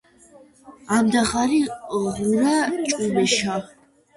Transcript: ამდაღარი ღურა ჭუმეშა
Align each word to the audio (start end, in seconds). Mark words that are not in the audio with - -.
ამდაღარი 0.95 1.59
ღურა 1.99 2.57
ჭუმეშა 2.91 3.55